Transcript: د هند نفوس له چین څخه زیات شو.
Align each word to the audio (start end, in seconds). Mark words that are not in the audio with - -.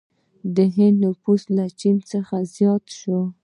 د 0.55 0.57
هند 0.75 0.97
نفوس 1.05 1.43
له 1.57 1.65
چین 1.79 1.95
څخه 2.11 2.35
زیات 2.55 2.85
شو. 2.99 3.19